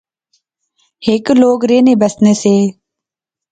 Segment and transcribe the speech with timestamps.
[1.05, 2.55] ہیک لوک رہنے بسنے سے